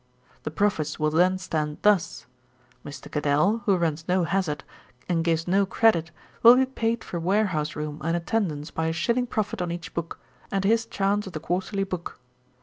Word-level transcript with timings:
'The 0.41 0.49
profits 0.49 0.97
will 0.99 1.11
then 1.11 1.37
stand 1.37 1.77
thus: 1.83 2.25
'Mr. 2.83 3.11
Cadell, 3.11 3.61
who 3.67 3.77
runs 3.77 4.07
no 4.07 4.23
hazard, 4.23 4.63
and 5.07 5.23
gives 5.23 5.47
no 5.47 5.63
credit, 5.63 6.09
will 6.41 6.55
be 6.55 6.65
paid 6.65 7.03
for 7.03 7.19
warehouse 7.19 7.75
room 7.75 8.01
and 8.03 8.17
attendance 8.17 8.71
by 8.71 8.87
a 8.87 8.93
shilling 8.93 9.27
profit 9.27 9.61
on 9.61 9.71
each 9.71 9.93
book, 9.93 10.19
and 10.51 10.63
his 10.65 10.87
chance 10.87 11.27
of 11.27 11.33
the 11.33 11.39
quarterly 11.39 11.83
book. 11.83 12.19